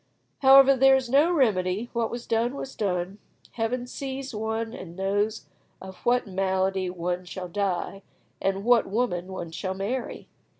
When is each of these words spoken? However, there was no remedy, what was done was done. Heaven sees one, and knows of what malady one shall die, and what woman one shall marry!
However, 0.39 0.75
there 0.75 0.95
was 0.95 1.11
no 1.11 1.31
remedy, 1.31 1.91
what 1.93 2.09
was 2.09 2.25
done 2.25 2.55
was 2.55 2.73
done. 2.75 3.19
Heaven 3.51 3.85
sees 3.85 4.33
one, 4.33 4.73
and 4.73 4.95
knows 4.95 5.45
of 5.79 5.97
what 5.97 6.25
malady 6.25 6.89
one 6.89 7.23
shall 7.23 7.47
die, 7.47 8.01
and 8.41 8.63
what 8.65 8.87
woman 8.87 9.27
one 9.31 9.51
shall 9.51 9.75
marry! 9.75 10.27